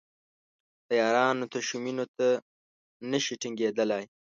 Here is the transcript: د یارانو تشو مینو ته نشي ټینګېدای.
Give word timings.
د 0.87 0.89
یارانو 1.01 1.45
تشو 1.51 1.75
مینو 1.83 2.05
ته 2.15 2.27
نشي 3.11 3.35
ټینګېدای. 3.41 4.03